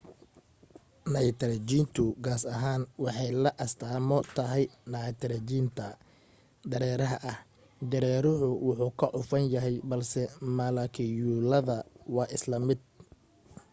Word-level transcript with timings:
naytarjiintu 1.13 2.03
gaas 2.23 2.43
ahaan 2.55 2.81
waxay 3.03 3.31
la 3.43 3.51
astaamo 3.65 4.17
tahay 4.35 4.63
naytarajiinta 4.93 5.85
dareeraha 6.71 7.17
ah 7.31 7.37
dareeruhu 7.91 8.47
wuu 8.65 8.91
ka 8.99 9.07
cufan 9.15 9.43
yahay 9.53 9.75
balse 9.89 10.21
malakiyuulada 10.57 11.77
waa 12.15 12.31
isla 12.35 12.57
mid 12.67 12.79